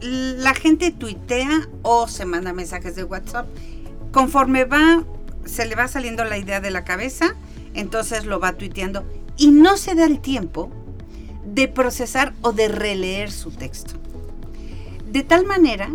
la 0.04 0.54
gente 0.54 0.90
tuitea 0.90 1.68
o 1.82 2.06
se 2.08 2.26
manda 2.26 2.52
mensajes 2.52 2.94
de 2.94 3.04
WhatsApp 3.04 3.48
conforme 4.12 4.64
va, 4.64 5.02
se 5.44 5.66
le 5.66 5.74
va 5.74 5.88
saliendo 5.88 6.24
la 6.24 6.38
idea 6.38 6.60
de 6.60 6.70
la 6.70 6.84
cabeza, 6.84 7.34
entonces 7.74 8.26
lo 8.26 8.38
va 8.38 8.52
tuiteando 8.52 9.04
y 9.36 9.50
no 9.50 9.76
se 9.76 9.94
da 9.94 10.04
el 10.04 10.20
tiempo 10.20 10.70
de 11.44 11.68
procesar 11.68 12.34
o 12.42 12.52
de 12.52 12.68
releer 12.68 13.32
su 13.32 13.50
texto. 13.50 13.94
De 15.10 15.22
tal 15.22 15.46
manera 15.46 15.90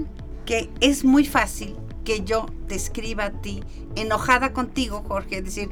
que 0.46 0.70
es 0.82 1.06
muy 1.06 1.26
fácil 1.26 1.76
que 2.04 2.26
yo 2.26 2.48
te 2.68 2.76
escriba 2.76 3.26
a 3.26 3.32
ti 3.32 3.64
enojada 3.96 4.54
contigo, 4.54 5.04
Jorge, 5.08 5.42
decir, 5.42 5.70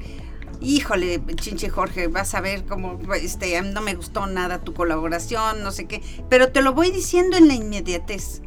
híjole, 0.62 1.22
chinche 1.36 1.70
Jorge, 1.70 2.08
vas 2.08 2.34
a 2.34 2.42
ver 2.42 2.66
cómo 2.66 3.00
este, 3.16 3.62
no 3.62 3.82
me 3.82 3.96
gustó 3.96 4.26
nada 4.28 4.62
tu 4.62 4.74
colaboración, 4.74 5.64
no 5.64 5.72
sé 5.72 5.86
qué, 5.86 6.02
pero 6.30 6.52
te 6.52 6.62
lo 6.62 6.74
voy 6.74 6.92
diciendo 6.92 7.38
en 7.38 7.48
la 7.48 7.54
inmediatez. 7.54 8.42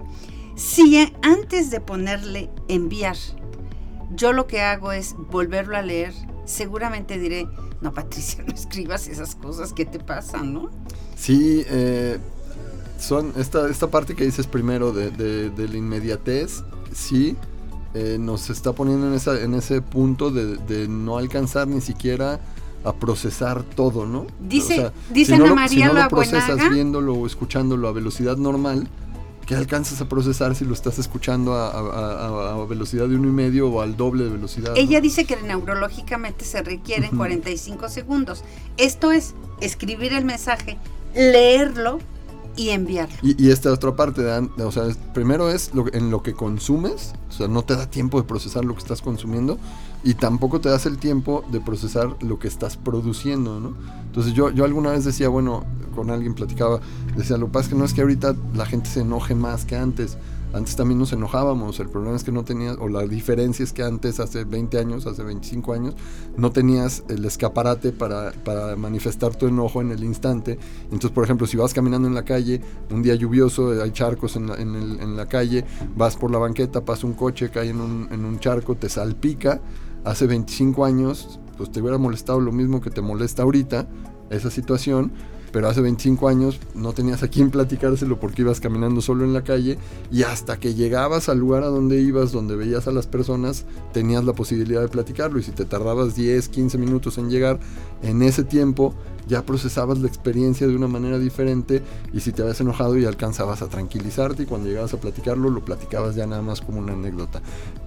Si 0.57 0.99
antes 1.23 1.71
de 1.71 1.81
ponerle 1.81 2.50
enviar, 2.69 3.17
yo 4.14 4.33
lo 4.33 4.47
que 4.47 4.61
hago 4.61 4.93
es 4.93 5.14
volverlo 5.31 5.76
a 5.76 5.83
leer, 5.83 6.12
seguramente 6.45 7.19
diré, 7.19 7.47
no 7.81 7.93
Patricia, 7.95 8.43
no 8.47 8.52
escribas 8.55 9.07
esas 9.09 9.35
cosas, 9.37 9.73
¿qué 9.73 9.85
te 9.87 9.99
pasa, 9.99 10.38
no? 10.43 10.71
Sí, 11.17 11.64
eh, 11.69 12.19
son 12.99 13.33
esta, 13.37 13.69
esta 13.71 13.88
parte 13.90 14.14
que 14.14 14.25
dices 14.25 14.47
primero 14.47 14.93
de, 14.93 15.11
de- 15.11 15.50
de 15.50 15.69
la 15.69 15.76
inmediatez, 15.76 16.62
sí, 16.93 17.37
eh, 17.95 18.17
nos 18.21 18.51
está 18.51 18.73
poniendo 18.73 19.07
en, 19.09 19.15
esa, 19.15 19.41
en 19.41 19.55
ese 19.55 19.83
punto 19.83 20.31
de, 20.31 20.57
de 20.57 20.87
no 20.89 21.19
alcanzar 21.19 21.67
ni 21.69 21.81
siquiera 21.81 22.41
a 22.85 22.93
procesar 22.95 23.63
todo, 23.63 24.07
¿no? 24.07 24.27
Dice- 24.41 24.91
dice 25.11 25.33
si 25.35 25.39
no 25.39 25.47
Ana 25.47 25.63
lo- 25.63 25.69
si 25.69 25.77
María 25.79 25.93
no 25.93 26.03
lo 26.03 26.09
procesas 26.09 26.49
Buenaga. 26.49 26.71
viéndolo 26.75 27.15
o 27.15 27.27
escuchándolo 27.27 27.89
a 27.89 27.93
velocidad 27.93 28.37
normal, 28.37 28.89
¿qué 29.45 29.55
alcanzas 29.55 30.01
a 30.01 30.09
procesar 30.09 30.55
si 30.55 30.65
lo 30.65 30.73
estás 30.73 30.99
escuchando 30.99 31.53
a, 31.55 31.69
a- 31.69 31.81
a- 31.81 32.63
a 32.63 32.65
velocidad 32.67 33.09
de 33.09 33.17
uno 33.17 33.29
y 33.29 33.33
medio 33.33 33.69
o 33.69 33.81
al 33.83 33.97
doble 33.97 34.25
de 34.25 34.31
velocidad? 34.31 34.71
¿no? 34.71 34.77
Ella 34.77 35.01
dice 35.01 35.25
que 35.27 35.37
neurológicamente 35.43 36.45
se 36.45 36.63
requieren 36.63 37.09
Ujú. 37.09 37.17
45 37.19 37.89
segundos. 37.89 38.45
Esto 38.77 39.11
es 39.13 39.35
escribir 39.61 40.13
el 40.15 40.25
mensaje, 40.25 40.79
leerlo 41.15 41.99
y 42.61 42.71
enviarlo. 42.71 43.17
Y, 43.23 43.43
y 43.43 43.50
esta 43.50 43.73
otra 43.73 43.97
parte, 43.97 44.23
de, 44.23 44.35
an- 44.35 44.50
o 44.64 44.71
sea, 44.71 44.85
primero 45.14 45.50
es 45.50 45.75
lo, 45.75 45.93
en 45.95 46.11
lo 46.11 46.23
que 46.23 46.35
consumes, 46.35 47.12
o 47.29 47.33
sea, 47.33 47.49
no 47.49 47.62
te 47.62 47.75
da 47.75 47.88
tiempo 47.88 48.21
de 48.21 48.26
procesar 48.26 48.64
lo 48.64 48.75
que 48.75 48.81
estás 48.81 49.00
consumiendo 49.02 49.59
y 50.05 50.14
tampoco 50.14 50.61
te 50.61 50.69
das 50.69 50.87
el 50.87 50.99
tiempo 50.99 51.45
de 51.50 51.61
procesar 51.61 52.17
lo 52.21 52.38
que 52.38 52.49
estás 52.49 52.76
produciendo, 52.76 53.61
¿no? 53.61 53.75
Entonces 54.07 54.33
yo, 54.35 54.50
yo 54.50 54.64
alguna 54.64 54.90
vez 54.90 55.05
decía, 55.05 55.29
bueno, 55.29 55.64
con 55.95 56.11
alguien 56.11 56.35
platicaba, 56.35 56.81
decía, 57.17 57.37
lo 57.37 57.47
que 57.47 57.52
pasa 57.52 57.67
es 57.67 57.73
que 57.73 57.79
no 57.79 57.85
es 57.85 57.95
que 57.95 58.00
ahorita 58.02 58.35
la 58.55 58.67
gente 58.67 58.90
se 58.90 59.00
enoje 59.00 59.35
más 59.35 59.64
que 59.64 59.76
antes. 59.76 60.17
Antes 60.52 60.75
también 60.75 60.99
nos 60.99 61.12
enojábamos, 61.12 61.78
el 61.78 61.88
problema 61.88 62.16
es 62.16 62.25
que 62.25 62.33
no 62.33 62.45
tenías, 62.45 62.76
o 62.80 62.88
la 62.88 63.07
diferencia 63.07 63.62
es 63.62 63.73
que 63.73 63.85
antes, 63.85 64.19
hace 64.19 64.45
20 64.45 64.78
años, 64.78 65.07
hace 65.07 65.23
25 65.23 65.73
años, 65.73 65.95
no 66.37 66.50
tenías 66.50 67.04
el 67.09 67.25
escaparate 67.25 67.92
para, 67.92 68.33
para 68.33 68.75
manifestar 68.75 69.37
tu 69.37 69.47
enojo 69.47 69.80
en 69.80 69.92
el 69.92 70.02
instante. 70.02 70.59
Entonces, 70.85 71.12
por 71.12 71.23
ejemplo, 71.23 71.47
si 71.47 71.57
vas 71.57 71.73
caminando 71.73 72.09
en 72.09 72.14
la 72.14 72.25
calle, 72.25 72.61
un 72.90 73.02
día 73.02 73.14
lluvioso, 73.14 73.80
hay 73.80 73.92
charcos 73.92 74.35
en 74.35 74.49
la, 74.49 74.57
en 74.57 75.16
la 75.16 75.26
calle, 75.26 75.64
vas 75.97 76.16
por 76.16 76.33
la 76.33 76.38
banqueta, 76.38 76.85
pasa 76.85 77.07
un 77.07 77.14
coche, 77.14 77.50
cae 77.50 77.71
en 77.71 77.80
un, 77.80 78.09
en 78.11 78.25
un 78.25 78.40
charco, 78.40 78.75
te 78.75 78.88
salpica. 78.88 79.61
Hace 80.02 80.26
25 80.26 80.85
años, 80.85 81.38
pues 81.57 81.71
te 81.71 81.80
hubiera 81.80 81.99
molestado 81.99 82.40
lo 82.40 82.52
mismo 82.52 82.80
que 82.80 82.90
te 82.90 83.02
molesta 83.02 83.42
ahorita, 83.42 83.87
esa 84.30 84.50
situación. 84.50 85.12
Pero 85.52 85.69
hace 85.69 85.80
25 85.80 86.28
años 86.28 86.61
no 86.75 86.92
tenías 86.92 87.23
a 87.23 87.28
quién 87.28 87.50
platicárselo 87.50 88.21
porque 88.21 88.42
ibas 88.42 88.61
caminando 88.61 89.00
solo 89.00 89.25
en 89.25 89.33
la 89.33 89.42
calle 89.42 89.78
y 90.11 90.23
hasta 90.23 90.59
que 90.59 90.75
llegabas 90.75 91.28
al 91.28 91.38
lugar 91.38 91.62
a 91.62 91.69
donde 91.69 92.00
ibas, 92.00 92.33
donde 92.33 92.57
veías 92.57 92.87
a 92.87 92.92
las 92.92 93.07
personas, 93.07 93.64
tenías 93.92 94.25
la 94.25 94.33
posibilidad 94.33 94.80
de 94.80 94.88
platicarlo 94.88 95.38
y 95.38 95.42
si 95.42 95.52
te 95.52 95.64
tardabas 95.64 96.14
10, 96.14 96.49
15 96.49 96.78
minutos 96.78 97.19
en 97.19 97.30
llegar, 97.30 97.59
en 98.02 98.23
ese 98.23 98.45
tiempo 98.45 98.95
ya 99.30 99.45
procesabas 99.45 99.99
la 99.99 100.09
experiencia 100.09 100.66
de 100.66 100.75
una 100.75 100.88
manera 100.88 101.19
diferente 101.19 101.83
y 102.12 102.21
si 102.21 102.33
te 102.33 102.42
habías 102.42 102.61
enojado 102.61 102.97
ya 102.97 103.09
alcanzabas 103.09 103.62
a 103.62 103.69
tranquilizarte 103.69 104.42
y 104.42 104.47
cuando 104.47 104.69
llegabas 104.69 104.92
a 104.95 105.00
platicarlo 105.00 105.50
lo 105.50 105.64
platicabas 105.64 106.16
ya 106.16 106.26
nada 106.26 106.42
más 106.42 106.61
como 106.61 106.78
una 106.80 106.95
anécdota. 106.95 107.40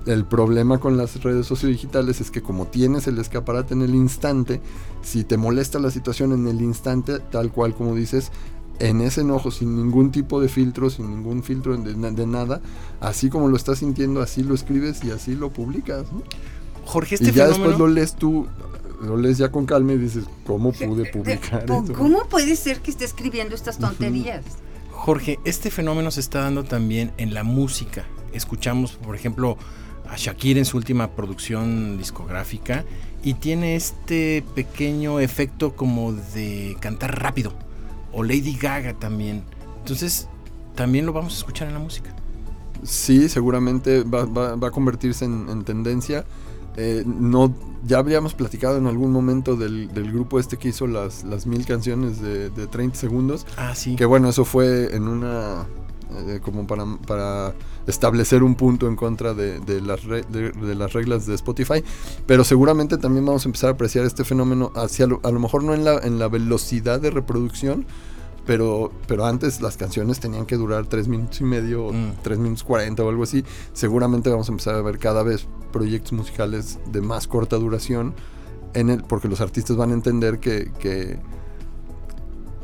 El 0.05 0.25
problema 0.25 0.79
con 0.79 0.97
las 0.97 1.21
redes 1.21 1.45
sociodigitales 1.45 2.21
es 2.21 2.31
que 2.31 2.41
como 2.41 2.67
tienes 2.67 3.07
el 3.07 3.19
escaparate 3.19 3.73
en 3.73 3.81
el 3.81 3.95
instante, 3.95 4.61
si 5.01 5.23
te 5.23 5.37
molesta 5.37 5.79
la 5.79 5.91
situación 5.91 6.31
en 6.31 6.47
el 6.47 6.61
instante, 6.61 7.19
tal 7.19 7.51
cual 7.53 7.73
como 7.73 7.95
dices, 7.95 8.31
en 8.79 8.99
ese 9.01 9.21
enojo, 9.21 9.51
sin 9.51 9.75
ningún 9.77 10.11
tipo 10.11 10.41
de 10.41 10.49
filtro, 10.49 10.89
sin 10.89 11.09
ningún 11.09 11.43
filtro 11.43 11.77
de, 11.77 11.93
de 11.93 12.27
nada, 12.27 12.59
así 12.99 13.29
como 13.29 13.47
lo 13.47 13.55
estás 13.55 13.79
sintiendo, 13.79 14.21
así 14.21 14.43
lo 14.43 14.53
escribes 14.55 15.03
y 15.03 15.11
así 15.11 15.35
lo 15.35 15.51
publicas. 15.51 16.11
¿no? 16.11 16.23
Jorge, 16.85 17.15
y 17.15 17.15
este 17.15 17.27
ya 17.27 17.45
fenómeno... 17.45 17.57
después 17.69 17.79
lo 17.79 17.87
lees 17.87 18.15
tú, 18.15 18.47
lo 19.01 19.15
lees 19.17 19.37
ya 19.37 19.51
con 19.51 19.65
calma 19.65 19.93
y 19.93 19.97
dices, 19.97 20.25
¿cómo 20.45 20.71
pude 20.73 21.05
publicar 21.11 21.65
¿Cómo- 21.65 21.83
eso? 21.85 21.93
¿Cómo 21.93 22.25
puede 22.27 22.55
ser 22.55 22.81
que 22.81 22.91
esté 22.91 23.05
escribiendo 23.05 23.55
estas 23.55 23.77
tonterías? 23.77 24.43
Jorge, 24.91 25.39
este 25.43 25.69
fenómeno 25.69 26.11
se 26.11 26.19
está 26.19 26.41
dando 26.41 26.63
también 26.63 27.11
en 27.17 27.33
la 27.33 27.43
música. 27.43 28.05
Escuchamos, 28.31 28.93
por 28.93 29.15
ejemplo, 29.15 29.57
a 30.09 30.15
Shakira 30.17 30.59
en 30.59 30.65
su 30.65 30.77
última 30.77 31.09
producción 31.11 31.97
discográfica 31.97 32.83
y 33.23 33.35
tiene 33.35 33.75
este 33.75 34.43
pequeño 34.55 35.19
efecto 35.19 35.75
como 35.75 36.13
de 36.13 36.75
cantar 36.79 37.21
rápido. 37.21 37.53
O 38.11 38.23
Lady 38.23 38.57
Gaga 38.59 38.93
también. 38.93 39.43
Entonces, 39.79 40.27
también 40.75 41.05
lo 41.05 41.13
vamos 41.13 41.33
a 41.33 41.37
escuchar 41.37 41.67
en 41.67 41.73
la 41.73 41.79
música. 41.79 42.13
Sí, 42.83 43.29
seguramente 43.29 44.03
va, 44.03 44.25
va- 44.25 44.55
va 44.55 44.67
a 44.67 44.71
convertirse 44.71 45.25
en, 45.25 45.47
en 45.49 45.63
tendencia. 45.63 46.25
Eh, 46.75 47.03
no, 47.05 47.53
ya 47.85 47.99
habríamos 47.99 48.33
platicado 48.33 48.77
en 48.77 48.87
algún 48.87 49.11
momento 49.11 49.55
del, 49.55 49.93
del 49.93 50.11
grupo 50.11 50.39
este 50.39 50.57
que 50.57 50.69
hizo 50.69 50.85
las, 50.87 51.23
las 51.23 51.45
mil 51.45 51.65
canciones 51.65 52.19
de, 52.21 52.49
de 52.49 52.67
30 52.67 52.97
segundos. 52.97 53.45
Ah, 53.57 53.73
sí. 53.75 53.95
Que 53.95 54.05
bueno, 54.05 54.29
eso 54.29 54.43
fue 54.43 54.95
en 54.95 55.07
una. 55.07 55.65
Eh, 56.27 56.39
como 56.43 56.65
para, 56.67 56.85
para 57.07 57.53
establecer 57.87 58.43
un 58.43 58.55
punto 58.55 58.87
en 58.87 58.95
contra 58.95 59.33
de, 59.33 59.59
de 59.59 59.81
las 59.81 60.03
re- 60.03 60.23
de- 60.29 60.51
de 60.51 60.75
las 60.75 60.93
reglas 60.93 61.25
de 61.25 61.35
Spotify. 61.35 61.83
Pero 62.25 62.43
seguramente 62.43 62.97
también 62.97 63.25
vamos 63.25 63.45
a 63.45 63.49
empezar 63.49 63.69
a 63.69 63.73
apreciar 63.73 64.05
este 64.05 64.23
fenómeno 64.23 64.71
hacia 64.75 65.07
lo- 65.07 65.19
a 65.23 65.31
lo 65.31 65.39
mejor 65.39 65.63
no 65.63 65.73
en 65.73 65.83
la, 65.83 65.97
en 65.99 66.19
la 66.19 66.27
velocidad 66.27 66.99
de 67.01 67.09
reproducción. 67.11 67.85
Pero, 68.45 68.91
pero 69.07 69.25
antes 69.25 69.61
las 69.61 69.77
canciones 69.77 70.19
tenían 70.19 70.45
que 70.45 70.57
durar 70.57 70.85
3 70.87 71.07
minutos 71.07 71.39
y 71.39 71.45
medio, 71.45 71.85
o 71.85 71.93
Mm. 71.93 72.11
3 72.23 72.39
minutos 72.39 72.65
40 72.65 73.01
o 73.01 73.07
algo 73.09 73.23
así. 73.23 73.45
Seguramente 73.71 74.29
vamos 74.29 74.49
a 74.49 74.51
empezar 74.51 74.75
a 74.75 74.81
ver 74.81 74.99
cada 74.99 75.23
vez 75.23 75.47
proyectos 75.71 76.11
musicales 76.11 76.77
de 76.91 76.99
más 77.01 77.25
corta 77.27 77.55
duración. 77.55 78.13
En 78.73 78.89
el, 78.89 79.03
porque 79.03 79.29
los 79.29 79.39
artistas 79.39 79.77
van 79.77 79.91
a 79.91 79.93
entender 79.93 80.39
que, 80.39 80.71
que, 80.77 81.19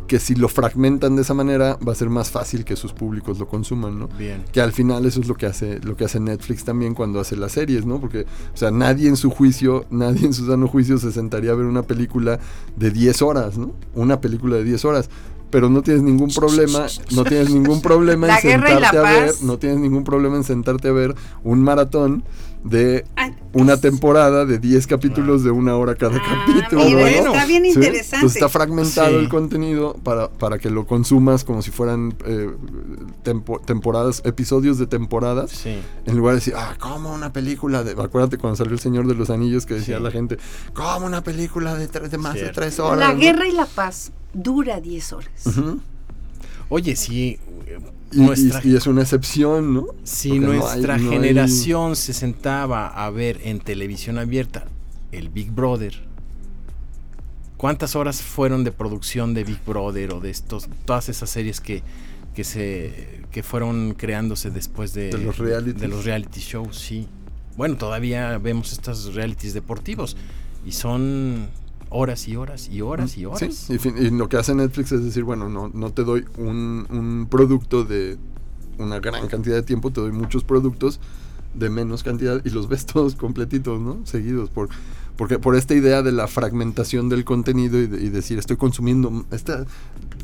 que 0.09 0.19
si 0.19 0.33
lo 0.33 0.49
fragmentan 0.49 1.15
de 1.15 1.21
esa 1.21 1.35
manera 1.35 1.77
va 1.87 1.91
a 1.91 1.95
ser 1.95 2.09
más 2.09 2.31
fácil 2.31 2.65
que 2.65 2.75
sus 2.75 2.93
públicos 2.93 3.37
lo 3.37 3.47
consuman, 3.47 3.99
¿no? 3.99 4.07
Bien. 4.17 4.43
Que 4.51 4.59
al 4.59 4.71
final 4.73 5.05
eso 5.05 5.21
es 5.21 5.27
lo 5.27 5.35
que 5.35 5.45
hace 5.45 5.79
lo 5.81 5.95
que 5.95 6.03
hace 6.03 6.19
Netflix 6.19 6.63
también 6.63 6.95
cuando 6.95 7.19
hace 7.19 7.37
las 7.37 7.51
series, 7.51 7.85
¿no? 7.85 8.01
Porque 8.01 8.25
o 8.51 8.57
sea, 8.57 8.71
nadie 8.71 9.07
en 9.07 9.15
su 9.15 9.29
juicio, 9.29 9.85
nadie 9.91 10.25
en 10.25 10.33
su 10.33 10.47
sano 10.47 10.67
juicio 10.67 10.97
se 10.97 11.11
sentaría 11.11 11.51
a 11.51 11.53
ver 11.53 11.67
una 11.67 11.83
película 11.83 12.39
de 12.75 12.89
10 12.89 13.21
horas, 13.21 13.59
¿no? 13.59 13.71
Una 13.93 14.19
película 14.19 14.55
de 14.55 14.63
10 14.63 14.83
horas. 14.85 15.11
Pero 15.51 15.69
no 15.69 15.83
tienes 15.83 16.01
ningún 16.01 16.29
problema, 16.29 16.87
no 17.11 17.23
tienes 17.23 17.51
ningún 17.51 17.81
problema 17.81 18.27
en 18.29 18.33
La 18.33 18.41
guerra 18.41 18.71
y 18.71 18.81
la 18.81 18.89
sentarte 18.89 18.97
a 18.97 19.25
ver, 19.25 19.33
no 19.43 19.59
tienes 19.59 19.77
ningún 19.77 20.03
problema 20.03 20.37
en 20.37 20.43
sentarte 20.43 20.87
a 20.87 20.91
ver 20.91 21.13
un 21.43 21.61
maratón 21.61 22.23
de 22.63 23.05
Ay, 23.15 23.33
una 23.53 23.79
temporada 23.79 24.45
de 24.45 24.59
10 24.59 24.85
capítulos 24.87 25.43
de 25.45 25.51
una 25.51 25.77
hora 25.77 25.95
cada 25.95 26.17
Ah, 26.17 26.45
capítulo. 26.45 26.83
mira, 26.83 26.95
¿no? 26.97 26.99
bueno. 27.01 27.33
está 27.33 27.45
bien 27.45 27.63
¿Sí? 27.63 27.69
interesante. 27.69 28.15
Entonces 28.17 28.35
está 28.35 28.49
fragmentado 28.49 29.09
Sí. 29.11 29.15
el 29.15 29.29
contenido 29.29 29.93
para, 30.03 30.29
para 30.29 30.59
que 30.59 30.69
lo 30.69 30.85
consumas 30.85 31.43
como 31.45 31.61
si 31.61 31.71
fueran 31.71 32.13
eh, 32.25 32.49
tempo- 33.23 33.59
temporadas, 33.65 34.21
episodios 34.25 34.77
de 34.77 34.87
temporadas. 34.87 35.51
Sí. 35.51 35.79
En 36.05 36.17
lugar 36.17 36.33
de 36.33 36.39
decir, 36.41 36.53
ah, 36.57 36.75
como 36.79 37.13
una 37.13 37.31
película 37.31 37.83
de. 37.83 37.91
Acuérdate 37.91 38.37
cuando 38.37 38.57
salió 38.57 38.73
El 38.73 38.79
Señor 38.79 39.07
de 39.07 39.15
los 39.15 39.29
Anillos 39.29 39.65
que 39.65 39.75
decía 39.75 39.97
Sí. 39.97 40.03
la 40.03 40.11
gente, 40.11 40.37
como 40.73 41.05
una 41.05 41.23
película 41.23 41.75
de, 41.75 41.87
tres- 41.87 42.11
de 42.11 42.17
más 42.17 42.33
Cierto. 42.33 42.59
de 42.59 42.67
tres 42.67 42.79
horas. 42.79 42.99
la 42.99 43.13
¿no?". 43.13 43.19
guerra 43.19 43.47
y 43.47 43.53
la 43.53 43.65
paz 43.65 44.11
dura 44.33 44.79
10 44.81 45.13
horas. 45.13 45.31
Oye, 46.69 46.95
sí. 46.95 47.39
Y, 48.11 48.17
nuestra, 48.21 48.61
y- 48.63 48.71
y 48.71 48.75
es 48.75 48.87
una 48.87 49.01
excepción, 49.01 49.73
¿no? 49.73 49.87
si 50.03 50.29
Porque 50.29 50.45
no 50.45 50.51
hay- 50.51 50.59
nuestra 50.59 50.97
no 50.97 51.11
hay- 51.11 51.17
generación 51.17 51.95
se 51.95 52.13
sentaba 52.13 52.87
a 52.87 53.09
ver 53.09 53.39
en 53.43 53.59
televisión 53.59 54.17
abierta 54.17 54.65
el 55.11 55.29
Big 55.29 55.51
Brother, 55.51 55.93
¿cuántas 57.57 57.95
horas 57.95 58.21
fueron 58.21 58.63
de 58.63 58.71
producción 58.71 59.33
de 59.33 59.43
Big 59.43 59.59
Brother 59.65 60.13
o 60.13 60.19
de 60.19 60.29
estos, 60.29 60.67
todas 60.85 61.09
esas 61.09 61.29
series 61.29 61.59
que, 61.61 61.83
que 62.33 62.43
se 62.43 63.19
que 63.31 63.43
fueron 63.43 63.93
creándose 63.95 64.49
después 64.49 64.93
de, 64.93 65.09
De 65.11 65.17
los 65.19 65.37
de 65.37 65.87
los 65.87 66.03
reality 66.05 66.39
shows? 66.39 66.77
Sí. 66.77 67.07
Bueno, 67.57 67.75
todavía 67.77 68.37
vemos 68.39 68.71
estos 68.71 69.13
realities 69.13 69.53
deportivos 69.53 70.15
y 70.65 70.71
son 70.71 71.49
horas 71.89 72.27
y 72.27 72.35
horas 72.35 72.69
y 72.69 72.81
horas 72.81 73.17
y 73.17 73.25
horas. 73.25 73.39
Sí, 73.55 73.73
y, 73.73 73.77
fin- 73.77 73.95
y 73.97 74.09
lo 74.11 74.29
que 74.29 74.37
hace 74.37 74.53
Netflix 74.55 74.91
es 74.91 75.03
decir, 75.03 75.23
bueno, 75.23 75.49
no, 75.49 75.69
no 75.73 75.91
te 75.91 76.03
doy 76.03 76.25
un, 76.37 76.85
un 76.89 77.27
producto 77.29 77.83
de 77.83 78.17
una 78.77 78.99
gran 78.99 79.27
cantidad 79.27 79.55
de 79.55 79.63
tiempo, 79.63 79.91
te 79.91 79.99
doy 80.01 80.11
muchos 80.11 80.43
productos 80.43 80.99
de 81.53 81.69
menos 81.69 82.03
cantidad 82.03 82.41
y 82.45 82.49
los 82.51 82.67
ves 82.69 82.85
todos 82.93 83.15
completitos, 83.15 83.79
¿no? 83.81 83.97
Seguidos, 84.05 84.49
por, 84.49 84.69
porque 85.17 85.39
por 85.39 85.55
esta 85.55 85.73
idea 85.73 86.01
de 86.03 86.11
la 86.11 86.27
fragmentación 86.27 87.09
del 87.09 87.25
contenido 87.25 87.79
y, 87.79 87.87
de- 87.87 88.01
y 88.03 88.09
decir, 88.09 88.37
estoy 88.39 88.55
consumiendo, 88.57 89.25
esta, 89.31 89.65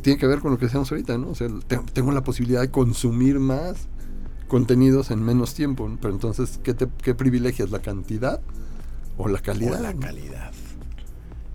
tiene 0.04 0.20
que 0.20 0.28
ver 0.28 0.40
con 0.40 0.52
lo 0.52 0.58
que 0.60 0.66
decíamos 0.66 0.92
ahorita, 0.92 1.18
¿no? 1.18 1.30
O 1.30 1.36
sea, 1.36 1.48
te- 1.68 1.80
tengo 1.94 2.12
la 2.12 2.24
posibilidad 2.24 2.62
de 2.62 2.70
consumir 2.70 3.40
más 3.40 3.88
contenidos 4.48 5.10
en 5.10 5.24
menos 5.24 5.56
tiempo, 5.56 5.90
¿no? 5.90 5.98
pero 6.00 6.14
entonces, 6.14 6.60
¿qué, 6.64 6.76
te, 6.76 6.88
qué 7.02 7.16
privilegias? 7.16 7.72
¿La 7.72 7.80
cantidad 7.82 8.40
o 9.18 9.28
la 9.28 9.40
calidad? 9.40 9.80
O 9.80 9.84
la 9.84 9.94
calidad. 9.96 10.52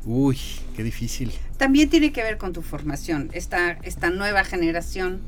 Uy, 0.04 0.38
qué 0.76 0.83
difícil. 0.83 1.33
También 1.59 1.90
tiene 1.90 2.12
que 2.12 2.23
ver 2.23 2.38
con 2.38 2.52
tu 2.52 2.62
formación, 2.62 3.28
esta, 3.33 3.73
esta 3.83 4.11
nueva 4.11 4.45
generación 4.45 5.21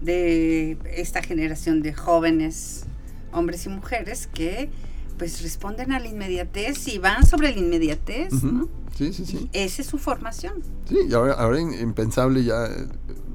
de 0.00 0.76
esta 0.94 1.22
generación 1.22 1.82
de 1.82 1.92
jóvenes, 1.94 2.84
hombres 3.32 3.66
y 3.66 3.68
mujeres 3.68 4.28
que 4.32 4.70
pues 5.18 5.42
responden 5.42 5.90
a 5.90 5.98
la 5.98 6.06
inmediatez 6.06 6.86
y 6.86 6.98
van 6.98 7.26
sobre 7.26 7.50
la 7.52 7.58
inmediatez. 7.58 8.32
¿no? 8.44 8.68
Sí, 8.96 9.12
sí, 9.12 9.26
sí. 9.26 9.48
Esa 9.52 9.82
es 9.82 9.88
su 9.88 9.98
formación. 9.98 10.62
Sí, 10.88 10.96
y 11.08 11.12
ahora, 11.12 11.32
ahora 11.34 11.60
impensable 11.60 12.44
ya, 12.44 12.68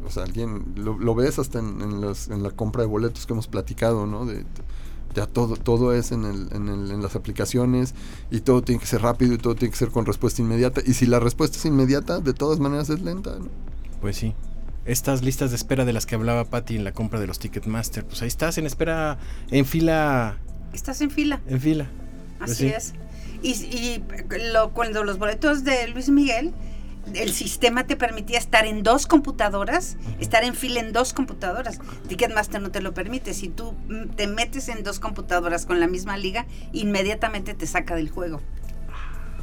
o 0.05 0.09
sea, 0.09 0.23
alguien 0.23 0.63
lo, 0.77 0.97
lo 0.97 1.13
ves 1.13 1.39
hasta 1.39 1.59
en, 1.59 1.81
en 1.81 1.99
los- 1.99 2.29
en 2.29 2.41
la 2.41 2.51
compra 2.51 2.83
de 2.83 2.87
boletos 2.87 3.25
que 3.25 3.33
hemos 3.33 3.47
platicado, 3.47 4.05
¿no? 4.05 4.25
De- 4.25 4.45
ya 5.13 5.25
todo, 5.27 5.55
todo 5.55 5.93
es 5.93 6.11
en, 6.11 6.25
el, 6.25 6.47
en, 6.53 6.67
el- 6.69 6.91
en 6.91 7.01
las 7.01 7.15
aplicaciones 7.15 7.93
y 8.31 8.41
todo 8.41 8.61
tiene 8.63 8.79
que 8.81 8.87
ser 8.87 9.01
rápido 9.01 9.33
y 9.33 9.37
todo 9.37 9.55
tiene 9.55 9.71
que 9.71 9.77
ser 9.77 9.89
con 9.89 10.05
respuesta 10.05 10.41
inmediata. 10.41 10.81
Y 10.85 10.93
si 10.93 11.05
la 11.05 11.19
respuesta 11.19 11.57
es 11.57 11.65
inmediata, 11.65 12.19
de 12.19 12.33
todas 12.33 12.59
maneras 12.59 12.89
es 12.89 13.01
lenta, 13.01 13.37
¿no? 13.39 13.47
Pues 14.01 14.17
sí. 14.17 14.33
estas 14.85 15.23
listas 15.23 15.51
de 15.51 15.55
espera 15.55 15.85
de 15.85 15.93
las 15.93 16.05
que 16.05 16.15
hablaba 16.15 16.45
Patty 16.45 16.75
en 16.75 16.83
la 16.83 16.91
compra 16.91 17.19
de 17.19 17.27
los 17.27 17.39
Ticketmaster. 17.39 18.05
Pues 18.05 18.21
ahí 18.21 18.27
estás 18.27 18.57
en 18.57 18.65
espera, 18.65 19.17
en 19.51 19.65
fila, 19.65 20.37
Estás 20.73 20.99
en 21.01 21.09
fila. 21.11 21.39
en 21.47 21.61
fila. 21.61 21.87
Pues 22.39 22.51
Así 22.51 22.67
sí. 22.69 22.73
es. 22.75 22.93
Y, 23.41 23.51
y 23.51 24.03
lo- 24.53 24.71
cuando 24.73 25.03
los 25.03 25.19
boletos 25.19 25.63
de 25.63 25.87
Luis 25.89 26.09
Miguel, 26.09 26.51
el 27.13 27.33
sistema 27.33 27.85
te 27.85 27.95
permitía 27.95 28.37
estar 28.37 28.65
en 28.65 28.83
dos 28.83 29.07
computadoras, 29.07 29.97
estar 30.19 30.43
en 30.43 30.55
fila 30.55 30.79
en 30.79 30.93
dos 30.93 31.13
computadoras. 31.13 31.79
Ticketmaster 32.07 32.61
no 32.61 32.71
te 32.71 32.81
lo 32.81 32.93
permite. 32.93 33.33
Si 33.33 33.49
tú 33.49 33.73
mm, 33.87 34.15
te 34.15 34.27
metes 34.27 34.69
en 34.69 34.83
dos 34.83 34.99
computadoras 34.99 35.65
con 35.65 35.79
la 35.79 35.87
misma 35.87 36.17
liga, 36.17 36.45
inmediatamente 36.71 37.53
te 37.53 37.67
saca 37.67 37.95
del 37.95 38.09
juego. 38.09 38.41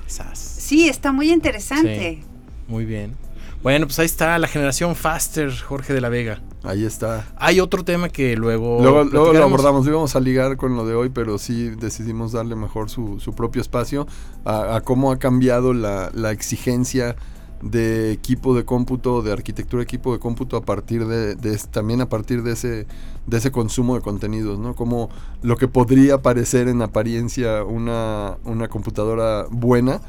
Sas. 0.07 0.39
Sí, 0.39 0.89
está 0.89 1.13
muy 1.13 1.31
interesante. 1.31 2.25
Muy 2.67 2.85
bien. 2.85 3.17
Bueno, 3.63 3.87
pues 3.87 3.99
ahí 3.99 4.07
está 4.07 4.39
la 4.39 4.49
generación 4.49 4.97
Faster, 4.97 5.53
Jorge 5.55 5.93
de 5.93 6.01
la 6.01 6.09
Vega. 6.09 6.41
Ahí 6.63 6.85
está. 6.85 7.27
Hay 7.37 7.61
otro 7.61 7.85
tema 7.85 8.09
que 8.09 8.35
luego. 8.37 8.81
Luego, 8.83 9.05
luego 9.05 9.33
lo 9.35 9.45
abordamos, 9.45 9.85
lo 9.85 9.93
íbamos 9.93 10.17
a 10.17 10.21
ligar 10.21 10.57
con 10.57 10.77
lo 10.77 10.87
de 10.87 10.95
hoy, 10.95 11.11
pero 11.11 11.37
sí 11.39 11.69
decidimos 11.71 12.33
darle 12.33 12.57
mejor 12.57 12.89
su, 12.89 13.21
su 13.21 13.35
propio 13.35 13.61
espacio 13.61 14.07
a, 14.45 14.77
a 14.77 14.81
cómo 14.81 15.13
ha 15.13 15.19
cambiado 15.19 15.75
la, 15.75 16.11
la 16.15 16.31
exigencia 16.33 17.17
de 17.63 18.13
equipo 18.13 18.55
de 18.55 18.65
cómputo, 18.65 19.23
de 19.23 19.33
arquitectura 19.33 19.81
de 19.81 19.85
equipo 19.85 20.13
de 20.13 20.19
cómputo 20.19 20.57
a 20.57 20.63
partir 20.63 21.07
de, 21.07 21.35
de 21.35 21.59
también 21.71 22.01
a 22.01 22.09
partir 22.09 22.43
de 22.43 22.53
ese, 22.53 22.87
de 23.27 23.37
ese 23.37 23.51
consumo 23.51 23.95
de 23.95 24.01
contenidos, 24.01 24.59
¿no? 24.59 24.75
Como 24.75 25.11
lo 25.43 25.57
que 25.57 25.69
podría 25.69 26.23
parecer 26.23 26.69
en 26.69 26.83
apariencia 26.83 27.65
una, 27.65 28.39
una 28.45 28.69
computadora 28.69 29.47
buena, 29.51 30.01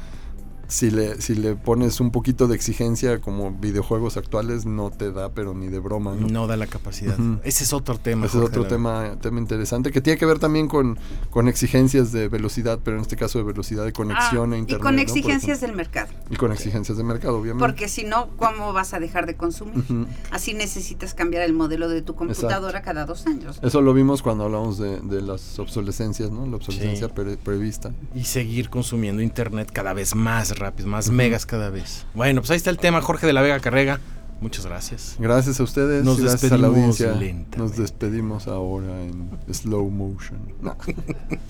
si 0.72 0.90
le, 0.90 1.20
si 1.20 1.34
le 1.34 1.54
pones 1.54 2.00
un 2.00 2.10
poquito 2.10 2.48
de 2.48 2.56
exigencia 2.56 3.20
como 3.20 3.50
videojuegos 3.52 4.16
actuales, 4.16 4.64
no 4.64 4.90
te 4.90 5.12
da, 5.12 5.30
pero 5.32 5.54
ni 5.54 5.68
de 5.68 5.78
broma, 5.78 6.14
¿no? 6.14 6.26
No 6.28 6.46
da 6.46 6.56
la 6.56 6.66
capacidad. 6.66 7.16
Ese 7.44 7.64
es 7.64 7.72
otro 7.72 7.98
tema. 7.98 8.26
Ese 8.26 8.38
es 8.38 8.44
otro 8.44 8.66
tema, 8.66 9.16
tema 9.20 9.38
interesante 9.38 9.90
que 9.92 10.00
tiene 10.00 10.18
que 10.18 10.24
ver 10.26 10.38
también 10.38 10.68
con, 10.68 10.98
con 11.30 11.46
exigencias 11.48 12.10
de 12.12 12.28
velocidad, 12.28 12.78
pero 12.82 12.96
en 12.96 13.02
este 13.02 13.16
caso 13.16 13.38
de 13.38 13.44
velocidad 13.44 13.84
de 13.84 13.92
conexión 13.92 14.52
Ah, 14.52 14.56
a 14.56 14.58
internet. 14.58 14.80
y 14.80 14.82
con 14.82 14.98
exigencias 14.98 15.60
del 15.60 15.74
mercado. 15.74 16.10
Y 16.30 16.36
con 16.36 16.52
exigencias 16.52 16.96
de 16.96 17.04
mercado, 17.04 17.36
obviamente. 17.38 17.64
Porque 17.66 17.88
si 17.88 18.04
no, 18.04 18.28
¿cómo 18.36 18.72
vas 18.72 18.94
a 18.94 19.00
dejar 19.00 19.26
de 19.26 19.36
consumir? 19.36 19.84
Así 20.30 20.54
necesitas 20.54 21.12
cambiar 21.12 21.42
el 21.42 21.52
modelo 21.52 21.88
de 21.88 22.00
tu 22.02 22.14
computadora 22.14 22.80
cada 22.82 23.04
dos 23.04 23.26
años. 23.26 23.58
Eso 23.62 23.80
lo 23.82 23.92
vimos 23.92 24.22
cuando 24.22 24.44
hablamos 24.44 24.78
de, 24.78 25.00
de 25.00 25.20
las 25.20 25.58
obsolescencias, 25.58 26.30
¿no? 26.30 26.46
La 26.46 26.56
obsolescencia 26.56 27.08
Sí. 27.08 27.12
pre- 27.14 27.36
prevista. 27.36 27.92
Y 28.14 28.24
seguir 28.24 28.70
consumiendo 28.70 29.20
internet 29.22 29.70
cada 29.72 29.92
vez 29.92 30.14
más 30.14 30.58
rápido, 30.62 30.88
más 30.88 31.10
megas 31.10 31.44
cada 31.46 31.70
vez. 31.70 32.06
Bueno, 32.14 32.40
pues 32.40 32.50
ahí 32.52 32.56
está 32.56 32.70
el 32.70 32.78
tema, 32.78 33.00
Jorge 33.02 33.26
de 33.26 33.32
la 33.32 33.42
Vega 33.42 33.58
Carrega. 33.60 34.00
Muchas 34.40 34.66
gracias. 34.66 35.16
Gracias 35.20 35.60
a 35.60 35.62
ustedes, 35.62 36.04
Nos 36.04 36.20
gracias 36.20 36.50
a 36.52 36.56
la 36.56 36.66
despedimos 36.68 37.00
audiencia. 37.00 37.06
lentamente. 37.12 37.58
Nos 37.58 37.76
despedimos 37.76 38.48
ahora 38.48 39.02
en 39.02 39.30
slow 39.52 39.88
motion. 39.90 40.40
No. 40.60 40.76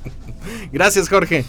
Gracias, 0.73 1.09
Jorge. 1.09 1.45